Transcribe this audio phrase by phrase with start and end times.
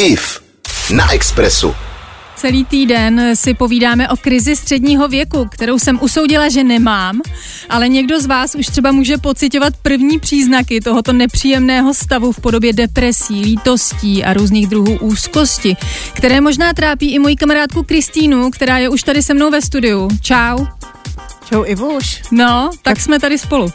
[0.00, 0.40] IF
[0.94, 1.74] na Expressu.
[2.36, 7.20] Celý týden si povídáme o krizi středního věku, kterou jsem usoudila, že nemám,
[7.68, 12.72] ale někdo z vás už třeba může pocitovat první příznaky tohoto nepříjemného stavu v podobě
[12.72, 15.76] depresí, lítostí a různých druhů úzkosti,
[16.14, 20.08] které možná trápí i moji kamarádku Kristýnu, která je už tady se mnou ve studiu.
[20.22, 20.66] Čau.
[21.48, 22.22] Čau Ivuš.
[22.30, 23.72] No, tak jsme tady spolu.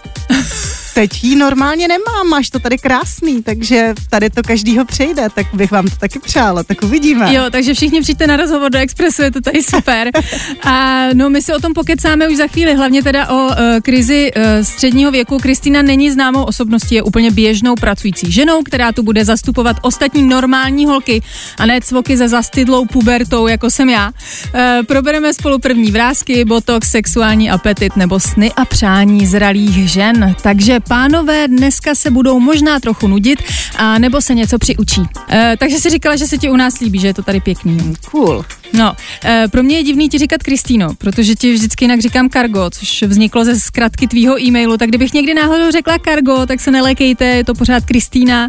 [0.93, 5.71] Teď jí normálně nemám, máš to tady krásný, takže tady to každýho přejde, tak bych
[5.71, 7.33] vám to taky přála, tak uvidíme.
[7.33, 10.09] Jo, takže všichni přijďte na rozhovor do Expressu, je to tady super.
[10.63, 14.31] A no, my si o tom pokecáme už za chvíli, hlavně teda o uh, krizi
[14.35, 15.37] uh, středního věku.
[15.37, 20.85] Kristýna není známou osobností, je úplně běžnou pracující ženou, která tu bude zastupovat ostatní normální
[20.85, 21.21] holky
[21.57, 24.07] a ne cvoky ze zastydlou pubertou, jako jsem já.
[24.07, 30.35] Uh, probereme spolu první vrázky, botox, sexuální apetit nebo sny a přání zralých žen.
[30.41, 33.39] Takže pánové dneska se budou možná trochu nudit,
[33.75, 35.01] a nebo se něco přiučí.
[35.29, 37.93] E, takže si říkala, že se ti u nás líbí, že je to tady pěkný.
[38.11, 38.45] Cool.
[38.73, 42.69] No, e, pro mě je divný ti říkat Kristýno, protože ti vždycky jinak říkám Kargo,
[42.69, 47.25] což vzniklo ze zkratky tvýho e-mailu, tak kdybych někdy náhodou řekla Kargo, tak se nelekejte,
[47.25, 48.47] je to pořád Kristýna.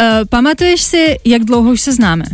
[0.00, 2.24] E, pamatuješ si, jak dlouho už se známe?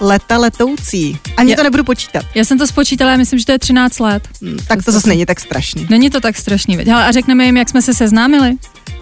[0.00, 1.18] Leta letoucí.
[1.36, 2.24] Ani Já- to nebudu počítat.
[2.34, 4.28] Já jsem to spočítala, já myslím, že to je 13 let.
[4.42, 5.86] Hm, Tak to zase není tak strašný.
[5.90, 6.86] Není to tak strašný, veď.
[6.86, 8.56] Hele, a řekneme jim, jak jsme se seznámili?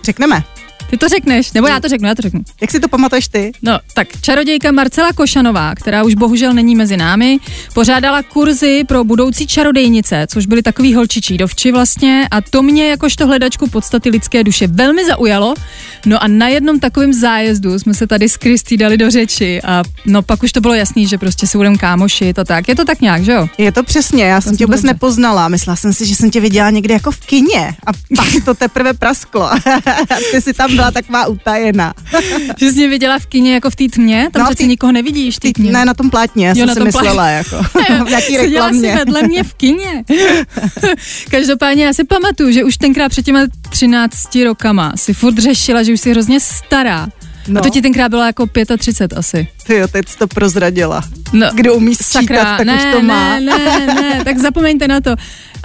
[0.05, 0.42] Řekneme.
[0.91, 2.41] Ty to řekneš, nebo já to řeknu, já to řeknu.
[2.60, 3.52] Jak si to pamatuješ ty?
[3.62, 7.38] No, tak čarodějka Marcela Košanová, která už bohužel není mezi námi,
[7.74, 13.27] pořádala kurzy pro budoucí čarodejnice, což byly takový holčičí dovči vlastně a to mě jakožto
[13.27, 15.54] hledačku podstaty lidské duše velmi zaujalo.
[16.06, 19.82] No a na jednom takovém zájezdu jsme se tady s Kristý dali do řeči a
[20.06, 22.69] no pak už to bylo jasný, že prostě si budeme kámošit a tak.
[22.69, 23.48] Je to tak nějak, že jo?
[23.58, 24.94] Je to přesně, já jsem tě vůbec dobře.
[24.94, 25.48] nepoznala.
[25.48, 28.94] Myslela jsem si, že jsem tě viděla někde jako v kině a pak to teprve
[28.94, 29.50] prasklo.
[30.30, 31.95] ty jsi tam byla taková utajená.
[32.59, 34.92] Že jsi mě viděla v kině jako v té tmě, tam No, přeci té- nikoho
[34.92, 37.56] nevidíš, ty Ty, ne, na tom plátně, já Jo, jsem si myslela, jako
[38.05, 38.94] v nějaký Seděla si reklamě.
[38.97, 40.05] vedle mě v kině.
[41.31, 43.41] Každopádně já si pamatuju, že už tenkrát před těma
[43.71, 47.06] 13 rokama si furt řešila, že už jsi hrozně stará.
[47.06, 47.12] No.
[47.49, 47.60] No.
[47.60, 48.47] A to ti tenkrát bylo jako
[48.78, 49.49] 35 asi.
[49.66, 51.03] Ty jo, teď jsi to prozradila.
[51.32, 53.38] No, Kdo umí sčítat, tak ne, už to má.
[53.38, 55.15] Ne, ne, ne, tak zapomeňte na to.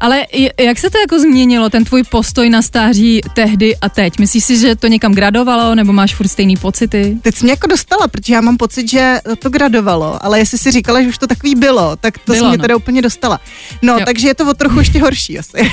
[0.02, 0.26] Ale
[0.60, 4.20] jak se to jako změnilo, ten tvůj postoj na stáří tehdy a teď?
[4.20, 7.18] Myslíš si, že to někam gradovalo, nebo máš furt stejný pocity?
[7.22, 10.72] Teď jsi mě jako dostala, protože já mám pocit, že to gradovalo, ale jestli si
[10.72, 12.62] říkala, že už to takový bylo, tak to Bylo, jsi mě no.
[12.62, 13.40] teda úplně dostala.
[13.82, 14.06] No, Jo.
[14.06, 15.58] takže je to o trochu ještě horší asi.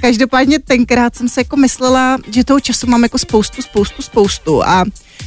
[0.00, 4.84] Každopádně tenkrát jsem se jako myslela, že toho času mám jako spoustu, spoustu, spoustu a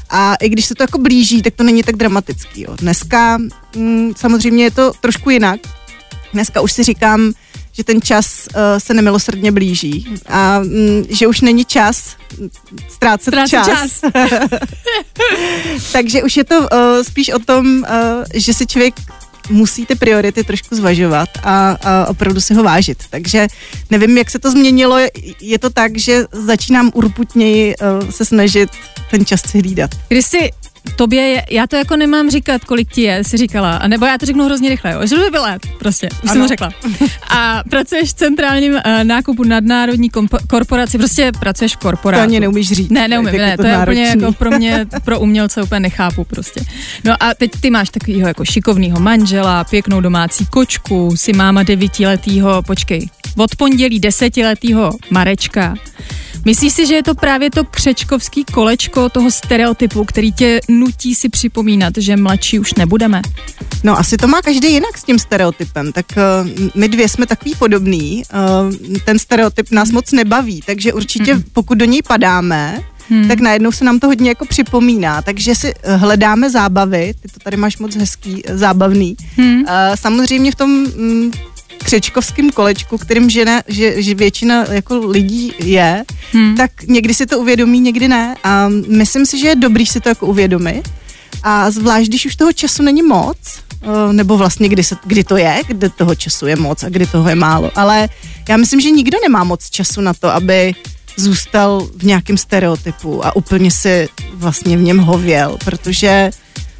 [0.09, 2.61] a i když se to jako blíží, tak to není tak dramatický.
[2.61, 2.75] Jo.
[2.75, 3.37] Dneska
[3.75, 5.59] mm, samozřejmě je to trošku jinak.
[6.33, 7.33] Dneska už si říkám,
[7.71, 12.15] že ten čas uh, se nemilosrdně blíží a mm, že už není čas
[12.89, 14.01] ztrácet Ztrácet čas.
[14.01, 14.01] čas.
[15.91, 16.67] Takže už je to uh,
[17.01, 18.95] spíš o tom, uh, že si člověk
[19.49, 23.03] musí ty priority trošku zvažovat a, a opravdu si ho vážit.
[23.09, 23.47] Takže
[23.89, 24.97] nevím, jak se to změnilo.
[25.41, 28.69] Je to tak, že začínám urputněji uh, se snažit
[29.11, 29.91] ten čas si hlídat.
[30.07, 30.51] Kristi,
[30.95, 34.17] tobě je, já to jako nemám říkat, kolik ti je, si říkala, a nebo já
[34.17, 36.41] to řeknu hrozně rychle, jo, že to by let, prostě, už jsem Ano.
[36.41, 36.69] to řekla.
[37.29, 42.23] A pracuješ v centrálním uh, nákupu nadnárodní kompo- korporaci, prostě pracuješ v To korporátu.
[42.23, 42.89] ani neumíš říct.
[42.89, 46.61] Ne, neumím, ne, to je úplně jako pro mě, pro umělce úplně nechápu prostě.
[47.03, 52.61] No a teď ty máš takovýho jako šikovného manžela, pěknou domácí kočku, si máma devítiletýho,
[52.63, 55.75] počkej, od pondělí desetiletýho Marečka.
[56.45, 61.29] Myslíš si, že je to právě to křečkovský kolečko toho stereotypu, který tě nutí si
[61.29, 63.21] připomínat, že mladší už nebudeme?
[63.83, 67.55] No asi to má každý jinak s tím stereotypem, tak uh, my dvě jsme takový
[67.59, 71.43] podobný, uh, ten stereotyp nás moc nebaví, takže určitě Mhm.
[71.53, 72.79] pokud do něj padáme,
[73.11, 73.27] Hmm.
[73.27, 77.39] tak najednou se nám to hodně jako připomíná, takže si eh, hledáme zábavy, ty to
[77.43, 79.15] tady máš moc hezký, zábavný.
[79.37, 79.63] Hmm.
[79.95, 81.31] Samozřejmě v tom mm,
[81.83, 86.03] křečkovském kolečku, kterým žena, že, že většina jako lidí je,
[86.33, 86.55] Hmm.
[86.55, 88.35] tak někdy si to uvědomí, někdy ne.
[88.43, 90.89] A myslím si, že je dobrý si to jako uvědomit.
[91.43, 93.37] A zvlášť, když už toho času není moc,
[93.81, 97.07] eh, nebo vlastně kdy, se, kdy to je, kdy toho času je moc a kdy
[97.07, 97.71] toho je málo.
[97.75, 98.09] Ale
[98.49, 100.73] já myslím, že nikdo nemá moc času na to, aby
[101.17, 106.31] zůstal v nějakém stereotypu a úplně si vlastně v něm hověl, protože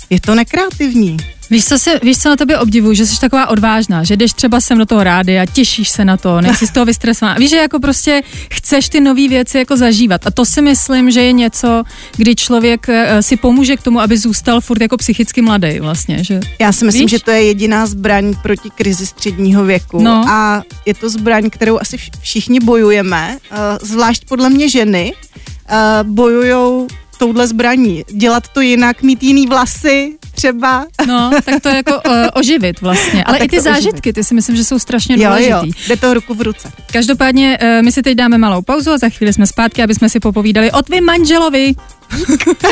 [0.10, 1.18] je to nekreativní.
[1.50, 4.62] Víš co, se, víš, co na tobě obdivuju, že jsi taková odvážná, že jdeš třeba
[4.62, 7.38] sem do toho rády a těšíš se na to, nejsi z toho vystresovaná.
[7.40, 10.28] Víš, že jako prostě chceš ty nové věci jako zažívat.
[10.28, 11.84] A to si myslím, že je něco,
[12.18, 16.24] kdy člověk eh, si pomůže k tomu, aby zůstal furt jako psychicky mladý vlastně.
[16.24, 16.40] Že?
[16.60, 17.12] Já si myslím, Víš?
[17.12, 20.01] že to je jediná zbraň proti krizi středního věku.
[20.01, 20.25] No.
[20.30, 26.10] A je to zbraň, kterou asi vš- všichni bojujeme, uh, zvlášť podle mě ženy uh,
[26.10, 26.88] bojujou
[27.18, 28.04] touhle zbraní.
[28.13, 30.86] Dělat to jinak, mít jiný vlasy třeba.
[31.07, 33.24] No, tak to jako uh, oživit vlastně.
[33.24, 35.51] Ale i ty zážitky, ty si myslím, že jsou strašně jo, důležitý.
[35.51, 36.71] Jo, jde to ruku v ruce.
[36.94, 40.09] Každopádně uh, my si teď dáme malou pauzu a za chvíli jsme zpátky, aby jsme
[40.09, 41.74] si popovídali o tvým manželovi.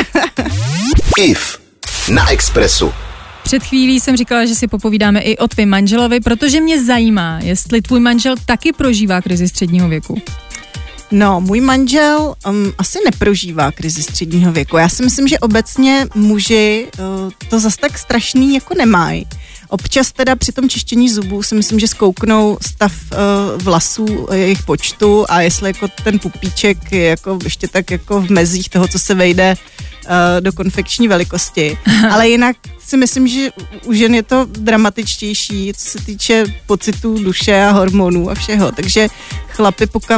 [1.18, 1.58] IF
[2.10, 2.92] na Expressu.
[3.42, 7.82] Před chvílí jsem říkala, že si popovídáme i o tvém manželovi, protože mě zajímá, jestli
[7.82, 10.22] tvůj manžel taky prožívá krizi středního věku.
[11.10, 14.76] No, můj manžel um, asi neprožívá krizi středního věku.
[14.76, 19.26] Já si myslím, že obecně muži uh, to zas tak strašný jako nemají.
[19.68, 25.24] Občas teda při tom čištění zubů si myslím, že zkouknou stav uh, vlasů, jejich počtu
[25.28, 29.14] a jestli jako ten pupíček je jako ještě tak jako v mezích toho, co se
[29.14, 31.78] vejde uh, do konfekční velikosti.
[32.10, 33.50] Ale jinak si myslím, že
[33.84, 38.72] u žen je to dramatičtější, co se týče pocitů duše a hormonů a všeho.
[38.72, 39.08] Takže
[39.58, 40.10] chlapi, pokud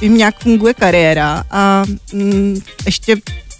[0.00, 3.16] jim nějak funguje kariéra a mm, ještě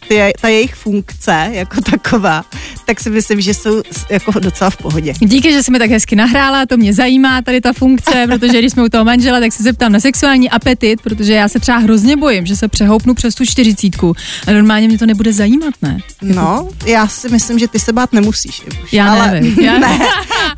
[0.09, 2.45] ty, ta jejich funkce jako taková,
[2.87, 5.15] tak si myslím, že jsou jako docela v pohodě.
[5.21, 8.73] Díky, že jsi mi tak hezky nahrála, to mě zajímá tady ta funkce, protože když
[8.73, 12.17] jsme u toho manžela, tak se zeptám na sexuální apetit, protože já se třeba hrozně
[12.17, 14.15] bojím, že se přehoupnu přes tu čtyřicítku
[14.47, 15.99] a normálně mě to nebude zajímat, ne?
[16.23, 18.63] No, já si myslím, že ty se bát nemusíš.
[18.85, 19.61] Už, já ale nevím.
[19.61, 19.99] Já ne.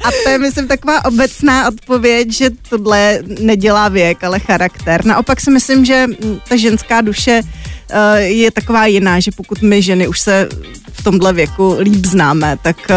[0.05, 5.05] A to je, myslím, taková obecná odpověď, že tohle nedělá věk, ale charakter.
[5.05, 6.07] Naopak si myslím, že
[6.49, 7.43] ta ženská duše
[8.17, 10.49] je taková jiná, že pokud my ženy už se
[10.93, 12.97] v tomhle věku líp známe, tak eh,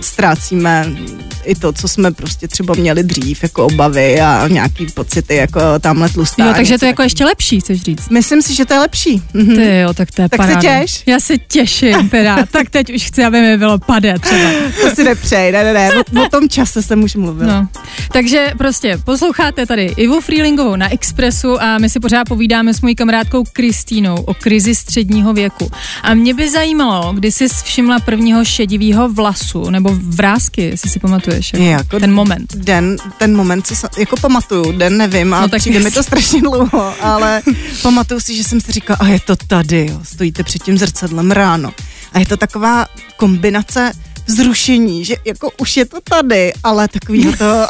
[0.00, 0.96] ztrácíme
[1.44, 6.08] i to, co jsme prostě třeba měli dřív, jako obavy a nějaký pocity, jako tamhle
[6.08, 6.46] tlustá.
[6.46, 8.08] Jo, takže to je jako ještě lepší, chceš říct?
[8.08, 9.22] Myslím si, že to je lepší.
[9.34, 9.56] Mhm.
[9.56, 10.60] Ty jo, tak to je Tak paráda.
[10.60, 11.02] se těš?
[11.06, 12.36] Já se těším, teda.
[12.50, 14.50] tak teď už chci, aby mi bylo pade třeba.
[14.82, 17.60] To si nepřej, ne, ne, ne, o, o tom čase jsem už mluvila.
[17.60, 17.68] No.
[18.12, 22.94] Takže prostě posloucháte tady Ivu Freelingovou na Expressu a my si pořád povídáme s mojí
[22.94, 25.70] kamarádkou Kristýnou o krizi středního věku.
[26.02, 31.31] A mě by zajímalo, kdy jsi všimla prvního šedivého vlasu, nebo vrázky, jestli si pamatuješ.
[31.34, 32.54] Jako, jako ten moment.
[32.56, 36.40] Den, ten moment si jako pamatuju, den nevím a no, tak přijde mi to strašně
[36.40, 37.42] dlouho, ale
[37.82, 41.30] pamatuju si, že jsem si říkala, a je to tady, jo, stojíte před tím zrcadlem
[41.30, 41.72] ráno.
[42.12, 42.86] A je to taková
[43.16, 43.92] kombinace
[44.26, 47.66] vzrušení, že jako už je to tady, ale takový to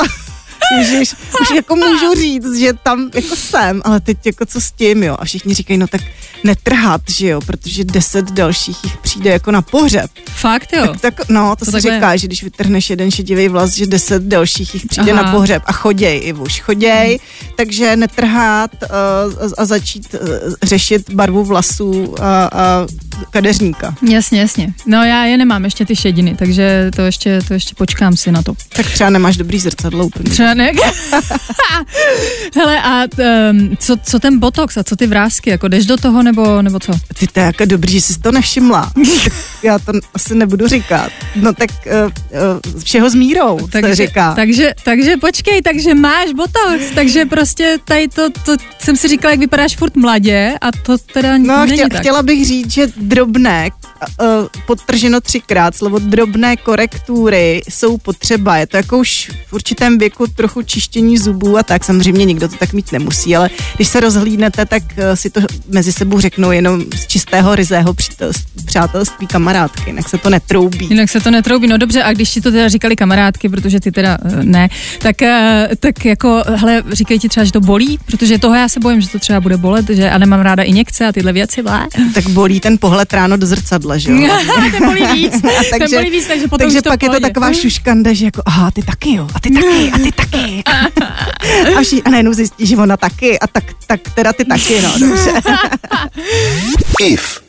[0.79, 5.03] Ježiš, už jako můžu říct, že tam jako jsem, ale teď jako co s tím,
[5.03, 5.17] jo.
[5.19, 6.01] A všichni říkají, no tak
[6.45, 10.11] netrhat, že jo, protože deset dalších jich přijde jako na pohřeb.
[10.31, 10.87] Fakt jo?
[10.87, 12.19] Tak, tak no, to, to se říká, je.
[12.19, 15.23] že když vytrhneš jeden šedivý vlas, že deset dalších jich přijde Aha.
[15.23, 17.51] na pohřeb a choděj, i už choděj, hmm.
[17.57, 22.87] takže netrhat uh, a začít uh, řešit barvu vlasů a, a
[23.31, 23.95] kadeřníka.
[24.11, 24.75] Jasně, jasně.
[24.87, 28.43] No já je nemám ještě ty šediny, takže to ještě, to ještě počkám si na
[28.43, 28.55] to.
[28.77, 30.31] Tak třeba nemáš dobrý zrcadlo úplně.
[30.31, 30.73] Třeba ne.
[32.57, 33.05] Hele, a
[33.51, 36.81] um, co, co ten botox a co ty vrázky, jako jdeš do toho nebo, nebo
[36.81, 36.93] co?
[37.19, 38.93] Ty to je jako dobrý, že jsi to nevšimla.
[39.63, 41.13] já to asi nebudu říkat.
[41.37, 41.93] No tak uh,
[42.75, 44.35] uh, všeho s mírou takže, se říká.
[44.35, 49.41] Takže, takže počkej, takže máš botox, takže prostě tady to, to jsem si říkala, jak
[49.41, 52.01] vypadáš furt mladě a to teda no, není chtěla, tak.
[52.01, 53.71] chtěla bych říct, že drobné,
[54.21, 54.27] uh,
[54.67, 58.57] podtrženo třikrát, slovo drobné korektury jsou potřeba.
[58.57, 61.85] Je to jako už v určitém věku trochu čištění zubů a tak.
[61.85, 65.93] Samozřejmě nikdo to tak mít nemusí, ale když se rozhlídnete, tak uh, si to mezi
[65.93, 67.95] sebou řeknou jenom z čistého ryzého
[68.65, 70.87] přátelství kamarádky, jinak se to netroubí.
[70.91, 73.93] Jinak se to netroubí, no dobře, a když ti to teda říkali kamarádky, protože ty
[73.93, 74.69] teda uh, ne,
[74.99, 75.29] tak, uh,
[75.81, 79.09] tak jako, hele, říkají ti třeba, že to bolí, protože toho já se bojím, že
[79.09, 81.89] to třeba bude bolet, že a nemám ráda injekce a tyhle věci, blá.
[82.15, 84.19] Tak bolí ten pohled ráno do zrcadla, že jo?
[84.71, 87.53] ten bolí víc, takže, ten bolí víc, takže potom Takže to pak je to taková
[87.53, 90.63] šuškanda, že jako, aha, ty taky jo, a ty taky, a ty taky.
[91.77, 95.09] a, vší, a najednou zjistí, že ona taky, a tak, tak teda ty taky, no,
[95.09, 95.33] dobře.
[97.01, 97.41] IF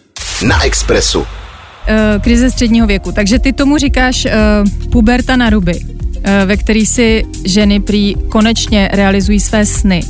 [0.41, 1.19] na Expressu.
[1.19, 3.12] Uh, krize středního věku.
[3.12, 8.89] Takže ty tomu říkáš uh, puberta na ruby, uh, ve který si ženy prý konečně
[8.93, 10.01] realizují své sny.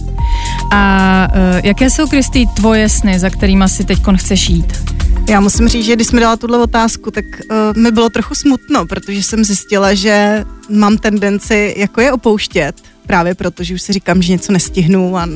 [0.72, 4.93] A uh, jaké jsou, Kristý, tvoje sny, za kterými si teď chceš jít?
[5.30, 8.86] Já musím říct, že když jsme dala tuhle otázku, tak uh, mi bylo trochu smutno,
[8.86, 12.76] protože jsem zjistila, že mám tendenci jako je opouštět,
[13.08, 15.28] právě proto, že už si říkám, že něco nestihnu a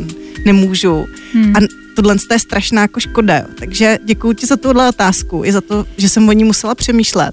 [0.45, 1.05] nemůžu.
[1.33, 1.53] Hmm.
[1.55, 1.59] A
[1.95, 3.37] tohle je strašná jako škoda.
[3.37, 3.45] Jo.
[3.59, 7.31] Takže děkuji ti za tuhle otázku i za to, že jsem o ní musela přemýšlet.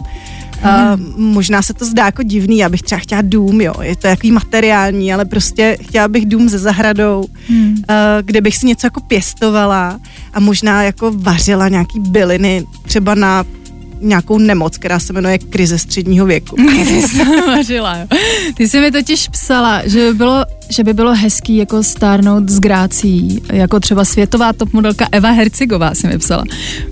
[0.64, 4.06] Uh, možná se to zdá jako divný, já bych třeba chtěla dům, jo, je to
[4.06, 7.70] jaký materiální, ale prostě chtěla bych dům se zahradou, hmm.
[7.72, 7.76] uh,
[8.22, 10.00] kde bych si něco jako pěstovala
[10.32, 13.44] a možná jako vařila nějaký byliny třeba na
[14.04, 16.56] nějakou nemoc, která se jmenuje krize středního věku.
[16.56, 17.98] Ty jsi vařila.
[18.54, 22.60] Ty jsi mi totiž psala, že by bylo, že by bylo hezký jako stárnout s
[22.60, 26.44] grácí, jako třeba světová top modelka Eva Hercigová si mi psala.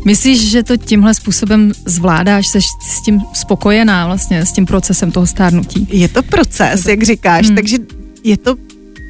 [0.04, 5.26] Myslíš, že to tímhle způsobem zvládáš, jsi s tím spokojená vlastně, s tím procesem toho
[5.26, 5.88] stárnutí?
[5.90, 7.56] Je to proces, jak říkáš, hmm.
[7.56, 7.76] takže
[8.24, 8.56] je to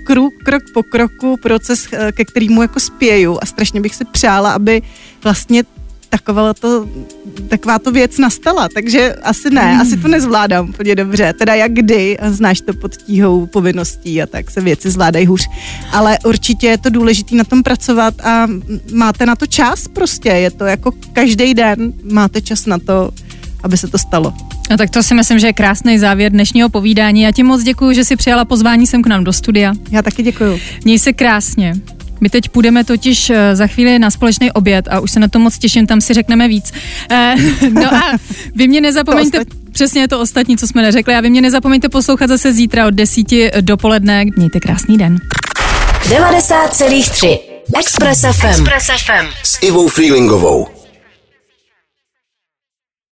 [0.05, 4.53] krok, krok po kroku proces, eh, ke kterému jako spěju a strašně bych si přála,
[4.53, 4.83] aby
[5.25, 5.65] vlastně
[6.12, 6.88] taková to,
[7.49, 9.81] taková to věc nastala, takže asi ne, hmm.
[9.81, 14.50] asi to nezvládám úplně dobře, teda jak kdy, znáš to pod tíhou povinností a tak
[14.50, 15.49] se věci zvládají hůř,
[15.92, 18.47] ale určitě je to důležité na tom pracovat a
[18.92, 23.11] máte na to čas prostě, je to jako každý den máte čas na to,
[23.62, 24.35] aby se to stalo.
[24.71, 27.23] No tak to si myslím, že je krásný závěr dnešního povídání.
[27.23, 29.75] Já ti moc děkuji, že jsi přijala pozvání sem k nám do studia.
[29.90, 30.61] Já taky děkuji.
[30.85, 31.75] Měj se krásně.
[32.23, 35.38] My teď půjdeme totiž eh, za chvíli na společný oběd a už se na to
[35.38, 36.73] moc těším, tam si řekneme víc.
[37.11, 37.35] Eh,
[37.71, 38.17] no a
[38.55, 39.38] vy mě nezapomeňte,
[39.73, 43.26] přesně to ostatní, co jsme neřekli, a vy mě nezapomeňte poslouchat zase zítra od 10
[43.61, 44.25] dopoledne.
[44.37, 45.19] Mějte krásný den.
[46.02, 47.38] 90,3
[47.79, 48.47] Express FM.
[48.47, 49.26] Express FM.
[49.43, 50.82] S Ivou Freelingovou.